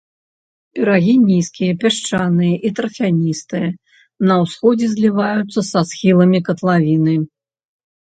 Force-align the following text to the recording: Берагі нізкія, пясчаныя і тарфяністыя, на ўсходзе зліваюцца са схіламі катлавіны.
Берагі 0.77 1.11
нізкія, 1.31 1.73
пясчаныя 1.83 2.55
і 2.69 2.73
тарфяністыя, 2.81 3.67
на 4.33 4.41
ўсходзе 4.47 4.93
зліваюцца 4.97 5.59
са 5.73 5.79
схіламі 5.95 6.39
катлавіны. 6.53 7.15